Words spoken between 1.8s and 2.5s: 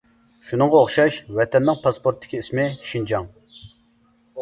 پاسپورتتىكى